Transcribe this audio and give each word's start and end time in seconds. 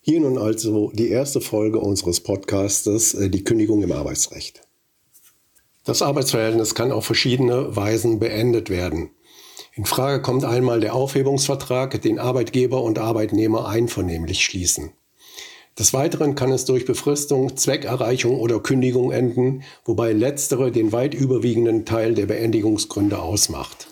Hier 0.00 0.20
nun 0.20 0.38
also 0.38 0.90
die 0.94 1.08
erste 1.08 1.40
Folge 1.40 1.80
unseres 1.80 2.20
Podcastes, 2.20 3.12
äh, 3.14 3.28
die 3.28 3.44
Kündigung 3.44 3.82
im 3.82 3.92
Arbeitsrecht. 3.92 4.62
Das 5.84 6.00
Arbeitsverhältnis 6.00 6.74
kann 6.74 6.92
auf 6.92 7.04
verschiedene 7.04 7.76
Weisen 7.76 8.18
beendet 8.18 8.70
werden. 8.70 9.10
In 9.74 9.84
Frage 9.84 10.22
kommt 10.22 10.44
einmal 10.44 10.80
der 10.80 10.94
Aufhebungsvertrag, 10.94 12.00
den 12.00 12.18
Arbeitgeber 12.18 12.82
und 12.82 12.98
Arbeitnehmer 12.98 13.68
einvernehmlich 13.68 14.44
schließen. 14.44 14.92
Des 15.78 15.92
Weiteren 15.92 16.34
kann 16.36 16.52
es 16.52 16.64
durch 16.64 16.86
Befristung, 16.86 17.56
Zweckerreichung 17.56 18.40
oder 18.40 18.60
Kündigung 18.60 19.12
enden, 19.12 19.62
wobei 19.84 20.14
letztere 20.14 20.72
den 20.72 20.92
weit 20.92 21.12
überwiegenden 21.12 21.84
Teil 21.84 22.14
der 22.14 22.24
Beendigungsgründe 22.24 23.18
ausmacht. 23.18 23.88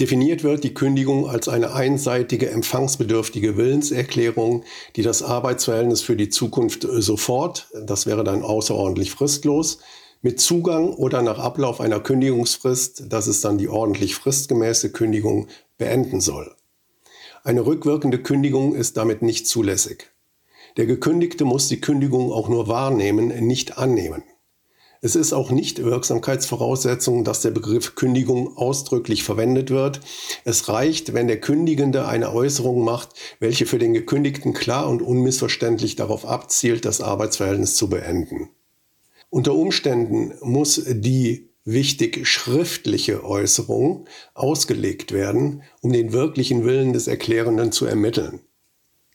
Definiert 0.00 0.42
wird 0.42 0.64
die 0.64 0.72
Kündigung 0.72 1.28
als 1.28 1.46
eine 1.46 1.74
einseitige 1.74 2.48
empfangsbedürftige 2.48 3.58
Willenserklärung, 3.58 4.64
die 4.96 5.02
das 5.02 5.22
Arbeitsverhältnis 5.22 6.00
für 6.00 6.16
die 6.16 6.30
Zukunft 6.30 6.86
sofort, 6.90 7.68
das 7.74 8.06
wäre 8.06 8.24
dann 8.24 8.42
außerordentlich 8.42 9.10
fristlos, 9.10 9.80
mit 10.22 10.40
Zugang 10.40 10.94
oder 10.94 11.20
nach 11.20 11.38
Ablauf 11.38 11.82
einer 11.82 12.00
Kündigungsfrist, 12.00 13.12
das 13.12 13.26
ist 13.26 13.44
dann 13.44 13.58
die 13.58 13.68
ordentlich 13.68 14.14
fristgemäße 14.14 14.90
Kündigung, 14.90 15.48
beenden 15.76 16.22
soll. 16.22 16.54
Eine 17.44 17.66
rückwirkende 17.66 18.22
Kündigung 18.22 18.74
ist 18.74 18.96
damit 18.96 19.20
nicht 19.20 19.46
zulässig. 19.46 20.10
Der 20.78 20.86
Gekündigte 20.86 21.44
muss 21.44 21.68
die 21.68 21.80
Kündigung 21.80 22.32
auch 22.32 22.48
nur 22.48 22.68
wahrnehmen, 22.68 23.28
nicht 23.46 23.76
annehmen. 23.76 24.22
Es 25.02 25.16
ist 25.16 25.32
auch 25.32 25.50
nicht 25.50 25.82
Wirksamkeitsvoraussetzung, 25.82 27.24
dass 27.24 27.40
der 27.40 27.52
Begriff 27.52 27.94
Kündigung 27.94 28.58
ausdrücklich 28.58 29.24
verwendet 29.24 29.70
wird. 29.70 30.00
Es 30.44 30.68
reicht, 30.68 31.14
wenn 31.14 31.26
der 31.26 31.40
Kündigende 31.40 32.06
eine 32.06 32.34
Äußerung 32.34 32.84
macht, 32.84 33.10
welche 33.38 33.64
für 33.64 33.78
den 33.78 33.94
Gekündigten 33.94 34.52
klar 34.52 34.90
und 34.90 35.00
unmissverständlich 35.00 35.96
darauf 35.96 36.26
abzielt, 36.26 36.84
das 36.84 37.00
Arbeitsverhältnis 37.00 37.76
zu 37.76 37.88
beenden. 37.88 38.50
Unter 39.30 39.54
Umständen 39.54 40.34
muss 40.42 40.82
die 40.86 41.48
wichtig 41.64 42.26
schriftliche 42.26 43.24
Äußerung 43.24 44.06
ausgelegt 44.34 45.12
werden, 45.12 45.62
um 45.80 45.92
den 45.94 46.12
wirklichen 46.12 46.64
Willen 46.64 46.92
des 46.92 47.06
Erklärenden 47.06 47.72
zu 47.72 47.86
ermitteln. 47.86 48.40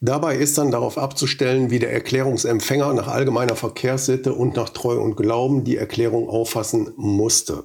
Dabei 0.00 0.36
ist 0.36 0.58
dann 0.58 0.70
darauf 0.70 0.98
abzustellen, 0.98 1.70
wie 1.70 1.78
der 1.78 1.92
Erklärungsempfänger 1.92 2.92
nach 2.92 3.08
allgemeiner 3.08 3.56
Verkehrssitte 3.56 4.34
und 4.34 4.54
nach 4.54 4.68
Treu 4.68 4.98
und 5.00 5.16
Glauben 5.16 5.64
die 5.64 5.76
Erklärung 5.76 6.28
auffassen 6.28 6.92
musste. 6.96 7.64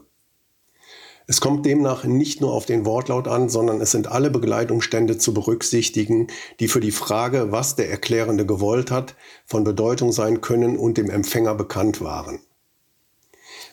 Es 1.28 1.40
kommt 1.40 1.66
demnach 1.66 2.04
nicht 2.04 2.42
nur 2.42 2.54
auf 2.54 2.66
den 2.66 2.86
Wortlaut 2.86 3.28
an, 3.28 3.48
sondern 3.50 3.80
es 3.80 3.92
sind 3.92 4.08
alle 4.08 4.30
Begleitumstände 4.30 5.18
zu 5.18 5.34
berücksichtigen, 5.34 6.28
die 6.59 6.68
für 6.68 6.80
die 6.80 6.92
Frage, 6.92 7.52
was 7.52 7.76
der 7.76 7.90
Erklärende 7.90 8.46
gewollt 8.46 8.92
hat, 8.92 9.16
von 9.46 9.64
Bedeutung 9.64 10.12
sein 10.12 10.42
können 10.42 10.78
und 10.78 10.98
dem 10.98 11.09
Empfänger 11.09 11.56
bekannt 11.56 12.02
waren. 12.02 12.40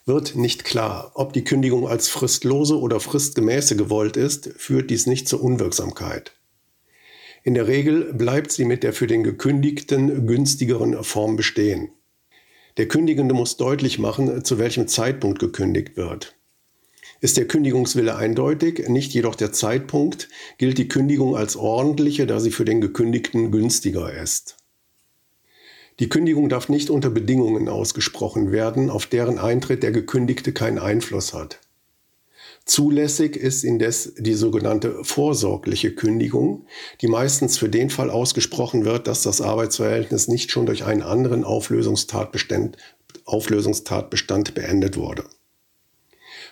Wird 0.04 0.36
nicht 0.36 0.64
klar, 0.64 1.12
ob 1.14 1.32
die 1.32 1.44
Kündigung 1.44 1.88
als 1.88 2.08
fristlose 2.08 2.78
oder 2.78 3.00
fristgemäße 3.00 3.76
gewollt 3.76 4.16
ist, 4.16 4.50
führt 4.56 4.90
dies 4.90 5.06
nicht 5.06 5.28
zur 5.28 5.42
Unwirksamkeit. 5.42 6.37
In 7.48 7.54
der 7.54 7.66
Regel 7.66 8.12
bleibt 8.12 8.52
sie 8.52 8.66
mit 8.66 8.82
der 8.82 8.92
für 8.92 9.06
den 9.06 9.22
Gekündigten 9.22 10.26
günstigeren 10.26 11.02
Form 11.02 11.36
bestehen. 11.36 11.88
Der 12.76 12.88
Kündigende 12.88 13.32
muss 13.32 13.56
deutlich 13.56 13.98
machen, 13.98 14.44
zu 14.44 14.58
welchem 14.58 14.86
Zeitpunkt 14.86 15.38
gekündigt 15.38 15.96
wird. 15.96 16.36
Ist 17.22 17.38
der 17.38 17.48
Kündigungswille 17.48 18.16
eindeutig, 18.16 18.90
nicht 18.90 19.14
jedoch 19.14 19.34
der 19.34 19.50
Zeitpunkt, 19.50 20.28
gilt 20.58 20.76
die 20.76 20.88
Kündigung 20.88 21.36
als 21.36 21.56
ordentliche, 21.56 22.26
da 22.26 22.38
sie 22.38 22.50
für 22.50 22.66
den 22.66 22.82
Gekündigten 22.82 23.50
günstiger 23.50 24.12
ist. 24.12 24.58
Die 26.00 26.10
Kündigung 26.10 26.50
darf 26.50 26.68
nicht 26.68 26.90
unter 26.90 27.08
Bedingungen 27.08 27.70
ausgesprochen 27.70 28.52
werden, 28.52 28.90
auf 28.90 29.06
deren 29.06 29.38
Eintritt 29.38 29.82
der 29.82 29.92
Gekündigte 29.92 30.52
keinen 30.52 30.78
Einfluss 30.78 31.32
hat. 31.32 31.60
Zulässig 32.68 33.34
ist 33.34 33.64
indes 33.64 34.12
die 34.18 34.34
sogenannte 34.34 35.02
vorsorgliche 35.02 35.94
Kündigung, 35.94 36.66
die 37.00 37.06
meistens 37.08 37.56
für 37.56 37.70
den 37.70 37.88
Fall 37.88 38.10
ausgesprochen 38.10 38.84
wird, 38.84 39.06
dass 39.06 39.22
das 39.22 39.40
Arbeitsverhältnis 39.40 40.28
nicht 40.28 40.50
schon 40.50 40.66
durch 40.66 40.84
einen 40.84 41.00
anderen 41.00 41.44
Auflösungstatbestand, 41.44 42.76
Auflösungstatbestand 43.24 44.54
beendet 44.54 44.98
wurde. 44.98 45.24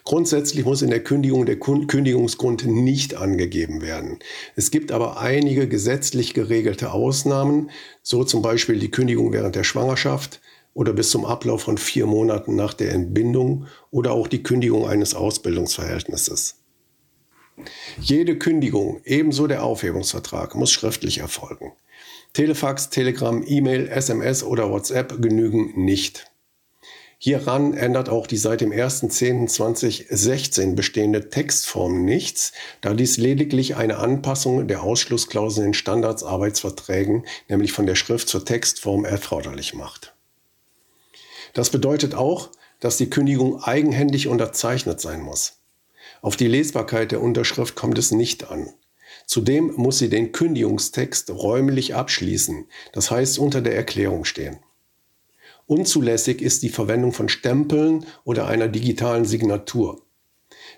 Grundsätzlich 0.05 0.65
muss 0.65 0.81
in 0.81 0.89
der 0.89 1.05
Kündigung 1.05 1.45
der 1.45 1.59
Kündigungsgrund 1.59 2.65
nicht 2.65 3.15
angegeben 3.15 3.83
werden. 3.83 4.19
Es 4.55 4.71
gibt 4.71 4.93
aber 4.93 5.21
einige 5.21 5.69
gesetzlich 5.69 6.33
geregelte 6.33 6.93
Ausnahmen, 6.93 7.71
so 8.03 8.25
zum 8.25 8.41
Beispiel 8.41 8.79
die 8.79 8.91
Kündigung 8.91 9.35
während 9.35 9.55
der 9.55 9.65
Schwangerschaft 9.65 10.41
oder 10.77 10.93
bis 10.93 11.11
zum 11.11 11.25
Ablauf 11.25 11.63
von 11.63 11.79
vier 11.79 12.05
Monaten 12.05 12.55
nach 12.55 12.75
der 12.75 12.93
Entbindung 12.93 13.67
oder 13.91 14.13
auch 14.13 14.29
die 14.29 14.43
Kündigung 14.43 14.87
eines 14.87 15.15
Ausbildungsverhältnisses. 15.15 16.57
Jede 17.99 18.37
Kündigung, 18.37 19.01
ebenso 19.05 19.47
der 19.47 19.65
Aufhebungsvertrag, 19.65 20.55
muss 20.55 20.71
schriftlich 20.71 21.19
erfolgen. 21.19 21.73
Telefax, 22.35 22.91
Telegram, 22.91 23.43
E-Mail, 23.47 23.89
SMS 23.89 24.45
oder 24.45 24.71
WhatsApp 24.71 25.23
genügen 25.23 25.83
nicht. 25.83 26.31
Hieran 27.17 27.73
ändert 27.73 28.11
auch 28.11 28.27
die 28.27 28.37
seit 28.37 28.61
dem 28.61 28.71
1.10.2016 28.71 30.75
bestehende 30.75 31.31
Textform 31.31 32.05
nichts, 32.05 32.53
da 32.83 32.93
dies 32.93 33.17
lediglich 33.17 33.77
eine 33.77 33.97
Anpassung 33.97 34.69
der 34.69 34.83
Ausschlussklauseln 34.83 35.69
in 35.69 35.75
Standardsarbeitsverträgen, 35.75 37.25
nämlich 37.49 37.73
von 37.73 37.87
der 37.87 37.95
Schrift 37.95 38.29
zur 38.29 38.45
Textform, 38.45 39.07
erforderlich 39.07 39.73
macht. 39.73 40.16
Das 41.57 41.71
bedeutet 41.71 42.15
auch, 42.15 42.51
dass 42.81 42.99
die 42.99 43.09
Kündigung 43.09 43.63
eigenhändig 43.63 44.29
unterzeichnet 44.29 45.01
sein 45.01 45.23
muss. 45.23 45.55
Auf 46.21 46.37
die 46.37 46.49
Lesbarkeit 46.49 47.13
der 47.13 47.23
Unterschrift 47.23 47.75
kommt 47.77 47.97
es 47.97 48.11
nicht 48.11 48.51
an. 48.51 48.75
Zudem 49.25 49.73
muss 49.75 49.99
sie 49.99 50.11
den 50.11 50.33
Kündigungstext 50.33 51.31
räumlich 51.31 51.95
abschließen, 51.95 52.67
das 52.93 53.11
heißt 53.11 53.39
unter 53.39 53.63
der 53.63 53.75
Erklärung 53.75 54.27
stehen. 54.27 54.59
Unzulässig 55.65 56.43
ist 56.43 56.63
die 56.63 56.69
Verwendung 56.69 57.15
von 57.15 57.31
Stempeln 57.31 58.05
oder 58.25 58.49
einer 58.49 58.69
digitalen 58.69 59.25
Signatur. 59.25 60.03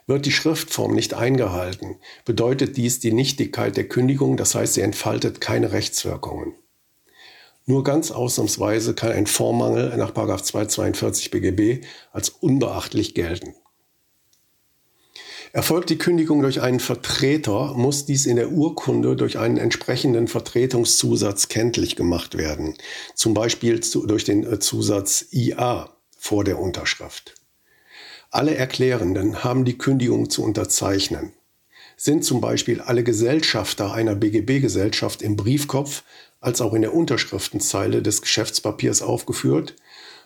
Wird 0.06 0.26
die 0.26 0.32
Schriftform 0.32 0.94
nicht 0.94 1.12
eingehalten, 1.12 1.96
bedeutet 2.24 2.76
dies 2.76 3.00
die 3.00 3.12
Nichtigkeit 3.12 3.76
der 3.76 3.88
Kündigung, 3.88 4.36
das 4.36 4.54
heißt, 4.54 4.74
sie 4.74 4.82
entfaltet 4.82 5.40
keine 5.40 5.72
Rechtswirkungen. 5.72 6.54
Nur 7.68 7.84
ganz 7.84 8.10
ausnahmsweise 8.10 8.94
kann 8.94 9.12
ein 9.12 9.26
Formmangel 9.26 9.94
nach 9.98 10.12
242 10.14 11.30
BGB 11.30 11.84
als 12.12 12.30
unbeachtlich 12.30 13.14
gelten. 13.14 13.54
Erfolgt 15.52 15.90
die 15.90 15.98
Kündigung 15.98 16.40
durch 16.40 16.62
einen 16.62 16.80
Vertreter, 16.80 17.74
muss 17.74 18.06
dies 18.06 18.24
in 18.24 18.36
der 18.36 18.52
Urkunde 18.52 19.16
durch 19.16 19.38
einen 19.38 19.58
entsprechenden 19.58 20.28
Vertretungszusatz 20.28 21.48
kenntlich 21.48 21.94
gemacht 21.94 22.38
werden, 22.38 22.74
zum 23.14 23.34
Beispiel 23.34 23.80
durch 24.06 24.24
den 24.24 24.50
äh, 24.50 24.58
Zusatz 24.60 25.26
IA 25.30 25.94
vor 26.16 26.44
der 26.44 26.58
Unterschrift. 26.58 27.34
Alle 28.30 28.54
Erklärenden 28.54 29.44
haben 29.44 29.66
die 29.66 29.76
Kündigung 29.76 30.30
zu 30.30 30.42
unterzeichnen. 30.42 31.34
Sind 32.00 32.24
zum 32.24 32.40
Beispiel 32.40 32.80
alle 32.80 33.02
Gesellschafter 33.02 33.92
einer 33.92 34.14
BGB-Gesellschaft 34.14 35.20
im 35.20 35.34
Briefkopf 35.34 36.04
als 36.40 36.60
auch 36.60 36.72
in 36.74 36.82
der 36.82 36.94
Unterschriftenzeile 36.94 38.02
des 38.02 38.22
Geschäftspapiers 38.22 39.02
aufgeführt, 39.02 39.74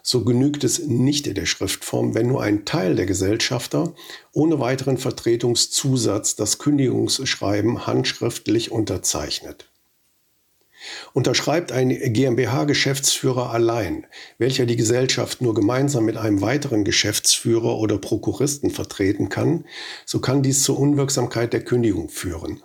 so 0.03 0.23
genügt 0.23 0.65
es 0.65 0.81
nicht 0.81 1.35
der 1.35 1.47
Schriftform, 1.47 2.15
wenn 2.15 2.27
nur 2.27 2.43
ein 2.43 2.67
Teil 2.67 2.95
der 2.95 3.07
Gesellschafter 3.07 3.95
ohne 4.33 4.61
weiteren 4.61 4.99
Vertretungszusatz 4.99 6.37
das 6.37 6.59
Kündigungsschreiben 6.59 7.87
handschriftlich 7.87 8.71
unterzeichnet. 8.71 9.72
Unterschreibt 11.13 11.73
ein 11.73 11.91
GmbH-Geschäftsführer 11.91 13.51
allein, 13.51 14.07
welcher 14.39 14.67
die 14.67 14.77
Gesellschaft 14.77 15.41
nur 15.41 15.55
gemeinsam 15.55 16.05
mit 16.05 16.17
einem 16.17 16.41
weiteren 16.41 16.85
Geschäftsführer 16.85 17.79
oder 17.79 17.99
Prokuristen 17.99 18.71
vertreten 18.71 19.29
kann, 19.29 19.65
so 20.07 20.21
kann 20.21 20.43
dies 20.43 20.63
zur 20.63 20.79
Unwirksamkeit 20.79 21.53
der 21.53 21.65
Kündigung 21.65 22.09
führen. 22.09 22.63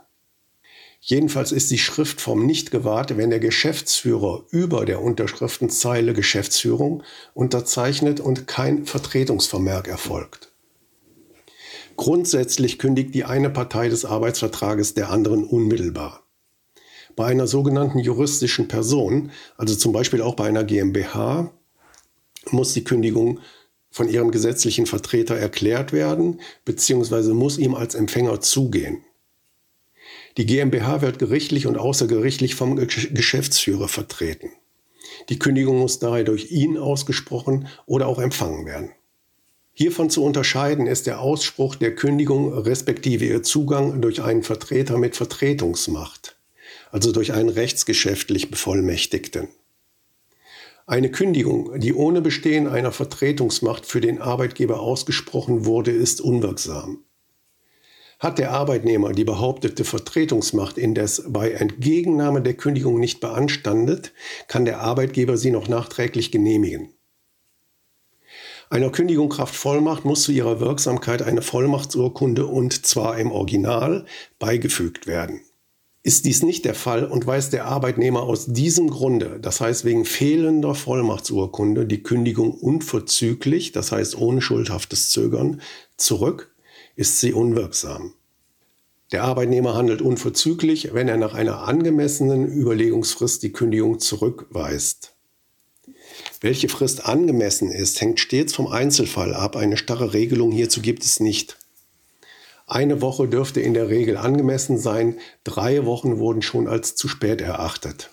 Jedenfalls 1.00 1.52
ist 1.52 1.72
die 1.72 1.78
Schriftform 1.78 2.46
nicht 2.46 2.72
gewahrt, 2.72 3.16
wenn 3.16 3.30
der 3.30 3.40
Geschäftsführer 3.40 4.44
über 4.50 4.84
der 4.86 5.02
Unterschriftenzeile 5.02 6.14
Geschäftsführung 6.14 7.04
unterzeichnet 7.34 8.20
und 8.20 8.48
kein 8.48 8.86
Vertretungsvermerk 8.86 9.88
erfolgt. 9.88 10.52
Grundsätzlich 11.96 12.78
kündigt 12.78 13.16
die 13.16 13.24
eine 13.24 13.50
Partei 13.50 13.90
des 13.90 14.06
Arbeitsvertrages 14.06 14.96
der 14.96 15.10
anderen 15.10 15.46
unmittelbar. 15.46 16.27
Bei 17.18 17.26
einer 17.26 17.48
sogenannten 17.48 17.98
juristischen 17.98 18.68
Person, 18.68 19.32
also 19.58 19.76
zum 19.76 19.92
Beispiel 19.92 20.22
auch 20.22 20.36
bei 20.36 20.48
einer 20.48 20.64
GmbH, 20.64 21.52
muss 22.52 22.74
die 22.74 22.84
Kündigung 22.84 23.40
von 23.90 24.08
ihrem 24.08 24.30
gesetzlichen 24.30 24.86
Vertreter 24.86 25.36
erklärt 25.36 25.92
werden, 25.94 26.40
beziehungsweise 26.64 27.34
muss 27.34 27.58
ihm 27.58 27.74
als 27.74 27.96
Empfänger 27.96 28.40
zugehen. 28.42 29.04
Die 30.38 30.46
GmbH 30.46 31.02
wird 31.02 31.18
gerichtlich 31.18 31.66
und 31.66 31.80
außergerichtlich 31.80 32.54
vom 32.54 32.76
Geschäftsführer 32.76 33.88
vertreten. 33.88 34.52
Die 35.30 35.40
Kündigung 35.40 35.80
muss 35.80 35.98
daher 35.98 36.24
durch 36.24 36.52
ihn 36.52 36.78
ausgesprochen 36.78 37.68
oder 37.88 38.08
auch 38.08 38.20
empfangen 38.20 38.68
werden. 38.68 38.92
Hiervon 39.74 40.12
zu 40.12 40.24
unterscheiden 40.24 40.86
ist 40.86 41.08
der 41.08 41.20
Ausspruch 41.20 41.74
der 41.74 41.96
Kündigung 41.96 42.54
respektive 42.54 43.26
ihr 43.26 43.42
Zugang 43.42 44.02
durch 44.02 44.22
einen 44.22 44.44
Vertreter 44.44 45.00
mit 45.00 45.16
Vertretungsmacht, 45.16 46.27
also 46.92 47.12
durch 47.12 47.34
einen 47.34 47.50
rechtsgeschäftlich 47.50 48.52
Bevollmächtigten. 48.52 49.48
Eine 50.86 51.12
Kündigung, 51.12 51.80
die 51.80 51.94
ohne 51.94 52.22
Bestehen 52.22 52.68
einer 52.68 52.94
Vertretungsmacht 52.94 53.86
für 53.86 54.00
den 54.00 54.22
Arbeitgeber 54.22 54.80
ausgesprochen 54.80 55.66
wurde, 55.66 55.92
ist 55.92 56.22
unwirksam. 56.22 57.04
Hat 58.20 58.40
der 58.40 58.52
Arbeitnehmer 58.52 59.12
die 59.12 59.26
behauptete 59.26 59.84
Vertretungsmacht 59.84 60.78
indes 60.78 61.24
bei 61.28 61.52
Entgegennahme 61.52 62.42
der 62.42 62.56
Kündigung 62.56 63.00
nicht 63.00 63.20
beanstandet, 63.20 64.14
kann 64.48 64.66
der 64.66 64.80
Arbeitgeber 64.80 65.38
sie 65.38 65.52
noch 65.52 65.68
nachträglich 65.68 66.32
genehmigen. 66.32 66.94
Einer 68.70 68.90
Kündigung 68.90 69.30
Kraft 69.30 69.56
Vollmacht 69.56 70.04
muss 70.04 70.24
zu 70.24 70.32
ihrer 70.32 70.60
Wirksamkeit 70.60 71.22
eine 71.22 71.42
Vollmachtsurkunde 71.42 72.48
und 72.48 72.86
zwar 72.86 73.18
im 73.18 73.32
Original 73.32 74.06
beigefügt 74.40 75.06
werden. 75.06 75.42
Ist 76.08 76.24
dies 76.24 76.42
nicht 76.42 76.64
der 76.64 76.74
Fall 76.74 77.04
und 77.04 77.28
weist 77.28 77.52
der 77.52 77.66
Arbeitnehmer 77.66 78.22
aus 78.22 78.46
diesem 78.46 78.90
Grunde, 78.90 79.40
das 79.42 79.60
heißt 79.60 79.84
wegen 79.84 80.06
fehlender 80.06 80.74
Vollmachtsurkunde, 80.74 81.86
die 81.86 82.02
Kündigung 82.02 82.54
unverzüglich, 82.54 83.74
das 83.74 83.92
heißt 83.92 84.18
ohne 84.18 84.42
schuldhaftes 84.42 85.10
Zögern, 85.10 85.60
zurück, 85.98 86.56
ist 86.96 87.20
sie 87.20 87.34
unwirksam. 87.34 88.14
Der 89.12 89.26
Arbeitnehmer 89.26 89.76
handelt 89.76 90.02
unverzüglich, 90.02 90.94
wenn 90.94 91.10
er 91.10 91.18
nach 91.18 91.34
einer 91.34 91.68
angemessenen 91.68 92.48
Überlegungsfrist 92.48 93.44
die 93.44 93.52
Kündigung 93.52 94.00
zurückweist. 94.00 95.14
Welche 96.40 96.70
Frist 96.70 97.06
angemessen 97.06 97.70
ist, 97.70 98.00
hängt 98.00 98.22
stets 98.22 98.54
vom 98.54 98.68
Einzelfall 98.68 99.34
ab. 99.34 99.58
Eine 99.58 99.76
starre 99.76 100.14
Regelung 100.14 100.54
hierzu 100.54 100.82
gibt 100.82 101.04
es 101.04 101.20
nicht. 101.20 101.57
Eine 102.70 103.02
Woche 103.02 103.30
dürfte 103.30 103.62
in 103.62 103.74
der 103.74 103.88
Regel 103.88 104.18
angemessen 104.18 104.78
sein, 104.78 105.16
drei 105.46 105.86
Wochen 105.86 106.20
wurden 106.20 106.42
schon 106.42 106.68
als 106.68 106.96
zu 106.96 107.08
spät 107.08 107.40
erachtet. 107.40 108.12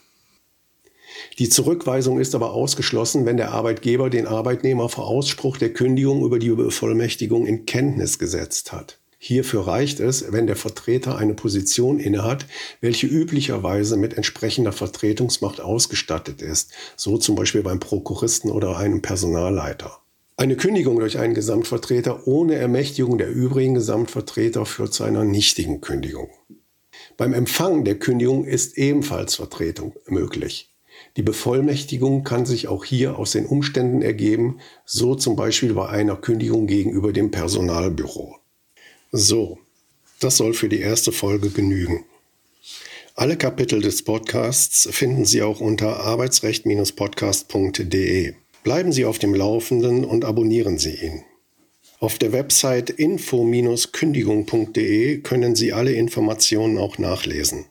Die 1.40 1.48
Zurückweisung 1.48 2.20
ist 2.20 2.36
aber 2.36 2.52
ausgeschlossen, 2.52 3.26
wenn 3.26 3.36
der 3.36 3.50
Arbeitgeber 3.50 4.10
den 4.10 4.28
Arbeitnehmer 4.28 4.88
vor 4.88 5.08
Ausspruch 5.08 5.56
der 5.56 5.72
Kündigung 5.72 6.24
über 6.24 6.38
die 6.38 6.50
Bevollmächtigung 6.50 7.46
in 7.46 7.66
Kenntnis 7.66 8.20
gesetzt 8.20 8.72
hat. 8.72 9.00
Hierfür 9.18 9.66
reicht 9.66 9.98
es, 9.98 10.32
wenn 10.32 10.46
der 10.46 10.54
Vertreter 10.54 11.16
eine 11.16 11.34
Position 11.34 11.98
innehat, 11.98 12.46
welche 12.80 13.08
üblicherweise 13.08 13.96
mit 13.96 14.14
entsprechender 14.14 14.70
Vertretungsmacht 14.70 15.60
ausgestattet 15.60 16.42
ist, 16.42 16.70
so 16.94 17.18
zum 17.18 17.34
Beispiel 17.34 17.62
beim 17.62 17.80
Prokuristen 17.80 18.52
oder 18.52 18.76
einem 18.76 19.02
Personalleiter. 19.02 20.03
Eine 20.36 20.56
Kündigung 20.56 20.98
durch 20.98 21.18
einen 21.18 21.34
Gesamtvertreter 21.34 22.26
ohne 22.26 22.56
Ermächtigung 22.56 23.18
der 23.18 23.30
übrigen 23.30 23.74
Gesamtvertreter 23.74 24.66
führt 24.66 24.92
zu 24.92 25.04
einer 25.04 25.22
nichtigen 25.22 25.80
Kündigung. 25.80 26.28
Beim 27.16 27.32
Empfang 27.32 27.84
der 27.84 28.00
Kündigung 28.00 28.44
ist 28.44 28.76
ebenfalls 28.76 29.36
Vertretung 29.36 29.94
möglich. 30.08 30.74
Die 31.16 31.22
Bevollmächtigung 31.22 32.24
kann 32.24 32.46
sich 32.46 32.66
auch 32.66 32.84
hier 32.84 33.16
aus 33.16 33.30
den 33.30 33.46
Umständen 33.46 34.02
ergeben, 34.02 34.58
so 34.84 35.14
zum 35.14 35.36
Beispiel 35.36 35.74
bei 35.74 35.88
einer 35.88 36.16
Kündigung 36.16 36.66
gegenüber 36.66 37.12
dem 37.12 37.30
Personalbüro. 37.30 38.34
So, 39.12 39.60
das 40.18 40.36
soll 40.36 40.54
für 40.54 40.68
die 40.68 40.80
erste 40.80 41.12
Folge 41.12 41.50
genügen. 41.50 42.04
Alle 43.14 43.36
Kapitel 43.36 43.80
des 43.80 44.02
Podcasts 44.02 44.88
finden 44.90 45.24
Sie 45.24 45.42
auch 45.42 45.60
unter 45.60 46.00
arbeitsrecht-podcast.de. 46.00 48.34
Bleiben 48.64 48.90
Sie 48.92 49.04
auf 49.04 49.20
dem 49.20 49.34
Laufenden 49.34 50.04
und 50.04 50.24
abonnieren 50.24 50.78
Sie 50.78 50.94
ihn. 50.94 51.22
Auf 52.00 52.18
der 52.18 52.32
Website 52.32 52.90
info-kündigung.de 52.90 55.18
können 55.18 55.54
Sie 55.54 55.72
alle 55.72 55.92
Informationen 55.92 56.78
auch 56.78 56.98
nachlesen. 56.98 57.66